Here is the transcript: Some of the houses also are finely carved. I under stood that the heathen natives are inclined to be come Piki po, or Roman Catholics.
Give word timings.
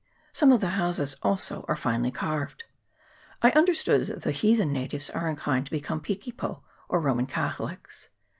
Some 0.33 0.51
of 0.51 0.61
the 0.61 0.69
houses 0.81 1.15
also 1.21 1.63
are 1.67 1.75
finely 1.75 2.09
carved. 2.09 2.63
I 3.43 3.51
under 3.51 3.75
stood 3.75 4.07
that 4.07 4.23
the 4.23 4.31
heathen 4.31 4.73
natives 4.73 5.11
are 5.11 5.29
inclined 5.29 5.65
to 5.65 5.71
be 5.71 5.79
come 5.79 6.01
Piki 6.01 6.35
po, 6.35 6.63
or 6.89 6.99
Roman 6.99 7.27
Catholics. 7.27 8.09